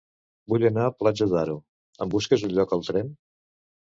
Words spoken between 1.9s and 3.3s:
em busques un lloc al tren?